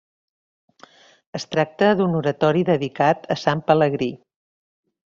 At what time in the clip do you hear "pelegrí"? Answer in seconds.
3.71-4.15